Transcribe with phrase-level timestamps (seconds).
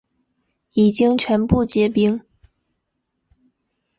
[0.73, 2.21] 已经全部结冰